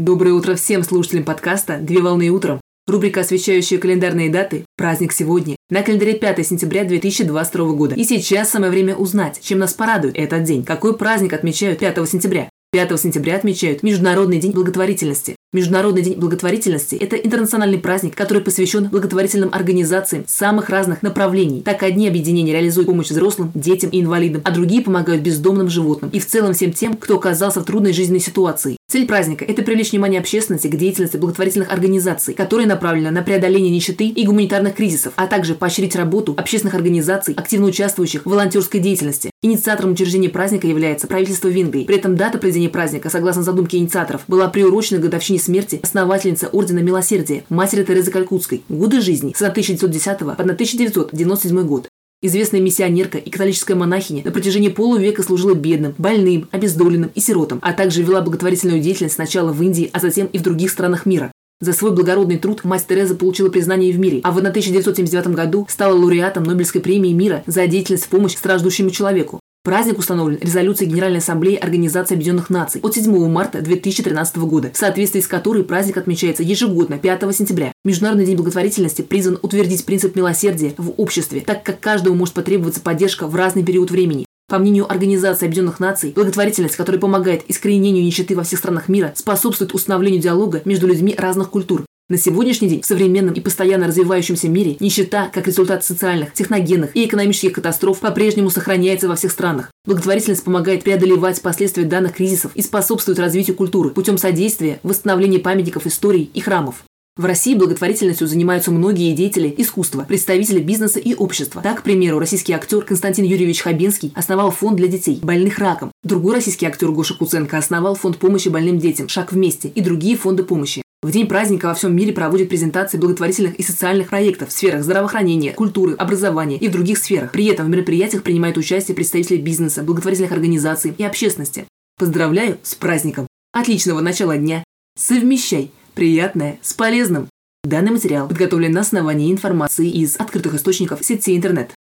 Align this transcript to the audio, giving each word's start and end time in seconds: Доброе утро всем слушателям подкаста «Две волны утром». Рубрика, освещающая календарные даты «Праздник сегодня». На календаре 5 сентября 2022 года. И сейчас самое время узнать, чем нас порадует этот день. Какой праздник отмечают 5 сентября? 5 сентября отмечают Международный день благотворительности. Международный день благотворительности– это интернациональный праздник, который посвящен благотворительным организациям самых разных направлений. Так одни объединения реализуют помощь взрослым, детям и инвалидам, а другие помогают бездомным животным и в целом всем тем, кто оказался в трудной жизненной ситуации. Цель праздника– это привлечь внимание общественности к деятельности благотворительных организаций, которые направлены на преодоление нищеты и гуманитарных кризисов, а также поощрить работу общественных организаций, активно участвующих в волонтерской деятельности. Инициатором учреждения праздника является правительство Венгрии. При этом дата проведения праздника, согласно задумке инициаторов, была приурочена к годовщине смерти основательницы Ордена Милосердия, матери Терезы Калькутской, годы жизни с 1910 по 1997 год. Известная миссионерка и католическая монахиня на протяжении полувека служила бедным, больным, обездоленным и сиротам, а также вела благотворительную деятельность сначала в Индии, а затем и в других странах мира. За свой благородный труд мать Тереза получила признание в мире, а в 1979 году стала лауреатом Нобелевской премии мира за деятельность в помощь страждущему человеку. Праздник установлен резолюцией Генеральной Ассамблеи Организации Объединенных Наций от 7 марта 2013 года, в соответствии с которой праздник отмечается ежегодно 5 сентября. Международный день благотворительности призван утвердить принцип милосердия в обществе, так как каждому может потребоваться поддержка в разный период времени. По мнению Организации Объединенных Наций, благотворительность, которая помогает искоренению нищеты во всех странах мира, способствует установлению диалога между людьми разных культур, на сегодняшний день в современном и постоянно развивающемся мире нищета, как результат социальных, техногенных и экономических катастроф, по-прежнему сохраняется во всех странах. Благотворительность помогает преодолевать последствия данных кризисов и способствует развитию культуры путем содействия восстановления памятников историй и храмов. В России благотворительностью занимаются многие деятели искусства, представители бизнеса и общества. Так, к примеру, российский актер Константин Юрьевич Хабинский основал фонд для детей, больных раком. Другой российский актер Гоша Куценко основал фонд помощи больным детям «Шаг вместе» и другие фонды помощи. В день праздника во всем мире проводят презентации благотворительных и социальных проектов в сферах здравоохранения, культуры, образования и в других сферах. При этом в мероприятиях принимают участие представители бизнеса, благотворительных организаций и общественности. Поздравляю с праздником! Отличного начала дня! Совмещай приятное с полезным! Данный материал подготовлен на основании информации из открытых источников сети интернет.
Доброе 0.00 0.32
утро 0.32 0.56
всем 0.56 0.82
слушателям 0.82 1.22
подкаста 1.22 1.78
«Две 1.78 2.00
волны 2.00 2.28
утром». 2.28 2.60
Рубрика, 2.88 3.20
освещающая 3.20 3.78
календарные 3.78 4.28
даты 4.28 4.64
«Праздник 4.76 5.12
сегодня». 5.12 5.54
На 5.70 5.84
календаре 5.84 6.14
5 6.14 6.44
сентября 6.44 6.82
2022 6.82 7.72
года. 7.74 7.94
И 7.94 8.02
сейчас 8.02 8.50
самое 8.50 8.72
время 8.72 8.96
узнать, 8.96 9.38
чем 9.40 9.60
нас 9.60 9.72
порадует 9.72 10.16
этот 10.16 10.42
день. 10.42 10.64
Какой 10.64 10.96
праздник 10.96 11.32
отмечают 11.32 11.78
5 11.78 12.08
сентября? 12.08 12.50
5 12.72 13.00
сентября 13.00 13.36
отмечают 13.36 13.84
Международный 13.84 14.40
день 14.40 14.50
благотворительности. 14.50 15.36
Международный 15.54 16.02
день 16.02 16.18
благотворительности– 16.18 16.96
это 17.00 17.14
интернациональный 17.14 17.78
праздник, 17.78 18.16
который 18.16 18.42
посвящен 18.42 18.88
благотворительным 18.88 19.50
организациям 19.52 20.24
самых 20.26 20.68
разных 20.68 21.02
направлений. 21.02 21.62
Так 21.62 21.84
одни 21.84 22.08
объединения 22.08 22.52
реализуют 22.52 22.88
помощь 22.88 23.10
взрослым, 23.10 23.52
детям 23.54 23.90
и 23.90 24.00
инвалидам, 24.00 24.42
а 24.44 24.50
другие 24.50 24.82
помогают 24.82 25.22
бездомным 25.22 25.68
животным 25.68 26.10
и 26.10 26.18
в 26.18 26.26
целом 26.26 26.54
всем 26.54 26.72
тем, 26.72 26.94
кто 26.96 27.14
оказался 27.14 27.60
в 27.60 27.64
трудной 27.64 27.92
жизненной 27.92 28.18
ситуации. 28.18 28.76
Цель 28.90 29.06
праздника– 29.06 29.44
это 29.48 29.62
привлечь 29.62 29.92
внимание 29.92 30.20
общественности 30.20 30.66
к 30.66 30.76
деятельности 30.76 31.16
благотворительных 31.16 31.72
организаций, 31.72 32.34
которые 32.34 32.66
направлены 32.66 33.10
на 33.10 33.22
преодоление 33.22 33.70
нищеты 33.70 34.08
и 34.08 34.26
гуманитарных 34.26 34.74
кризисов, 34.74 35.12
а 35.16 35.26
также 35.26 35.54
поощрить 35.54 35.96
работу 35.96 36.34
общественных 36.36 36.74
организаций, 36.74 37.34
активно 37.34 37.66
участвующих 37.68 38.26
в 38.26 38.28
волонтерской 38.28 38.80
деятельности. 38.80 39.30
Инициатором 39.42 39.92
учреждения 39.92 40.28
праздника 40.28 40.66
является 40.66 41.06
правительство 41.06 41.48
Венгрии. 41.48 41.84
При 41.84 41.96
этом 41.96 42.16
дата 42.16 42.38
проведения 42.38 42.68
праздника, 42.68 43.08
согласно 43.08 43.42
задумке 43.42 43.78
инициаторов, 43.78 44.22
была 44.28 44.48
приурочена 44.48 45.00
к 45.00 45.02
годовщине 45.02 45.38
смерти 45.44 45.80
основательницы 45.82 46.48
Ордена 46.52 46.80
Милосердия, 46.80 47.44
матери 47.48 47.84
Терезы 47.84 48.10
Калькутской, 48.10 48.62
годы 48.68 49.00
жизни 49.00 49.32
с 49.36 49.42
1910 49.42 50.18
по 50.18 50.32
1997 50.32 51.62
год. 51.62 51.88
Известная 52.22 52.60
миссионерка 52.60 53.18
и 53.18 53.28
католическая 53.28 53.76
монахиня 53.76 54.24
на 54.24 54.30
протяжении 54.30 54.70
полувека 54.70 55.22
служила 55.22 55.54
бедным, 55.54 55.94
больным, 55.98 56.48
обездоленным 56.52 57.10
и 57.14 57.20
сиротам, 57.20 57.58
а 57.60 57.74
также 57.74 58.02
вела 58.02 58.22
благотворительную 58.22 58.80
деятельность 58.80 59.16
сначала 59.16 59.52
в 59.52 59.62
Индии, 59.62 59.90
а 59.92 60.00
затем 60.00 60.28
и 60.28 60.38
в 60.38 60.42
других 60.42 60.70
странах 60.70 61.04
мира. 61.04 61.30
За 61.60 61.72
свой 61.72 61.92
благородный 61.92 62.38
труд 62.38 62.64
мать 62.64 62.86
Тереза 62.88 63.14
получила 63.14 63.50
признание 63.50 63.92
в 63.92 63.98
мире, 63.98 64.20
а 64.24 64.32
в 64.32 64.38
1979 64.38 65.28
году 65.28 65.66
стала 65.68 65.94
лауреатом 65.94 66.44
Нобелевской 66.44 66.80
премии 66.80 67.12
мира 67.12 67.42
за 67.46 67.66
деятельность 67.66 68.04
в 68.04 68.08
помощь 68.08 68.36
страждущему 68.36 68.90
человеку. 68.90 69.40
Праздник 69.64 69.98
установлен 69.98 70.38
резолюцией 70.42 70.90
Генеральной 70.90 71.20
Ассамблеи 71.20 71.56
Организации 71.56 72.16
Объединенных 72.16 72.50
Наций 72.50 72.82
от 72.82 72.94
7 72.94 73.30
марта 73.30 73.62
2013 73.62 74.36
года, 74.36 74.70
в 74.70 74.76
соответствии 74.76 75.20
с 75.20 75.26
которой 75.26 75.64
праздник 75.64 75.96
отмечается 75.96 76.42
ежегодно 76.42 76.98
5 76.98 77.34
сентября. 77.34 77.72
Международный 77.82 78.26
день 78.26 78.36
благотворительности 78.36 79.00
призван 79.00 79.38
утвердить 79.40 79.86
принцип 79.86 80.16
милосердия 80.16 80.74
в 80.76 80.90
обществе, 80.98 81.40
так 81.40 81.62
как 81.62 81.80
каждому 81.80 82.14
может 82.14 82.34
потребоваться 82.34 82.82
поддержка 82.82 83.26
в 83.26 83.34
разный 83.34 83.64
период 83.64 83.90
времени. 83.90 84.26
По 84.50 84.58
мнению 84.58 84.90
Организации 84.90 85.46
Объединенных 85.46 85.80
Наций, 85.80 86.12
благотворительность, 86.14 86.76
которая 86.76 87.00
помогает 87.00 87.44
искоренению 87.48 88.04
нищеты 88.04 88.36
во 88.36 88.42
всех 88.42 88.58
странах 88.58 88.90
мира, 88.90 89.14
способствует 89.16 89.72
установлению 89.72 90.20
диалога 90.20 90.60
между 90.66 90.86
людьми 90.86 91.14
разных 91.16 91.48
культур, 91.48 91.86
на 92.14 92.18
сегодняшний 92.18 92.68
день 92.68 92.80
в 92.80 92.86
современном 92.86 93.34
и 93.34 93.40
постоянно 93.40 93.88
развивающемся 93.88 94.48
мире 94.48 94.76
нищета, 94.78 95.28
как 95.32 95.48
результат 95.48 95.84
социальных, 95.84 96.32
техногенных 96.32 96.94
и 96.94 97.06
экономических 97.06 97.54
катастроф, 97.54 97.98
по-прежнему 97.98 98.50
сохраняется 98.50 99.08
во 99.08 99.16
всех 99.16 99.32
странах. 99.32 99.72
Благотворительность 99.84 100.44
помогает 100.44 100.84
преодолевать 100.84 101.42
последствия 101.42 101.82
данных 101.82 102.14
кризисов 102.14 102.52
и 102.54 102.62
способствует 102.62 103.18
развитию 103.18 103.56
культуры 103.56 103.90
путем 103.90 104.16
содействия 104.16 104.78
восстановления 104.84 105.40
памятников 105.40 105.88
историй 105.88 106.30
и 106.32 106.40
храмов. 106.40 106.84
В 107.16 107.24
России 107.24 107.56
благотворительностью 107.56 108.28
занимаются 108.28 108.70
многие 108.70 109.12
деятели 109.12 109.52
искусства, 109.58 110.04
представители 110.06 110.60
бизнеса 110.60 111.00
и 111.00 111.14
общества. 111.14 111.62
Так, 111.62 111.80
к 111.80 111.82
примеру, 111.82 112.20
российский 112.20 112.52
актер 112.52 112.82
Константин 112.82 113.24
Юрьевич 113.24 113.62
Хабинский 113.62 114.12
основал 114.14 114.52
фонд 114.52 114.76
для 114.76 114.86
детей, 114.86 115.18
больных 115.20 115.58
раком. 115.58 115.90
Другой 116.04 116.34
российский 116.34 116.66
актер 116.66 116.92
Гоша 116.92 117.14
Куценко 117.14 117.58
основал 117.58 117.96
фонд 117.96 118.18
помощи 118.18 118.48
больным 118.48 118.78
детям 118.78 119.08
«Шаг 119.08 119.32
вместе» 119.32 119.68
и 119.68 119.80
другие 119.80 120.16
фонды 120.16 120.44
помощи. 120.44 120.84
В 121.04 121.10
день 121.10 121.26
праздника 121.26 121.66
во 121.66 121.74
всем 121.74 121.94
мире 121.94 122.14
проводят 122.14 122.48
презентации 122.48 122.96
благотворительных 122.96 123.56
и 123.56 123.62
социальных 123.62 124.08
проектов 124.08 124.48
в 124.48 124.52
сферах 124.52 124.82
здравоохранения, 124.82 125.52
культуры, 125.52 125.92
образования 125.92 126.56
и 126.56 126.66
в 126.66 126.72
других 126.72 126.96
сферах. 126.96 127.30
При 127.30 127.44
этом 127.44 127.66
в 127.66 127.68
мероприятиях 127.68 128.22
принимают 128.22 128.56
участие 128.56 128.94
представители 128.94 129.36
бизнеса, 129.36 129.82
благотворительных 129.82 130.32
организаций 130.32 130.94
и 130.96 131.04
общественности. 131.04 131.66
Поздравляю 131.98 132.56
с 132.62 132.74
праздником! 132.74 133.26
Отличного 133.52 134.00
начала 134.00 134.38
дня! 134.38 134.64
Совмещай 134.98 135.70
приятное 135.94 136.58
с 136.62 136.72
полезным! 136.72 137.28
Данный 137.64 137.92
материал 137.92 138.26
подготовлен 138.26 138.72
на 138.72 138.80
основании 138.80 139.30
информации 139.30 139.90
из 139.90 140.16
открытых 140.16 140.54
источников 140.54 141.04
сети 141.04 141.36
интернет. 141.36 141.74